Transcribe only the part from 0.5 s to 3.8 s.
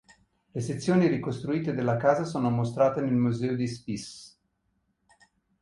Le sezioni ricostruite della casa sono mostrate nel Museo di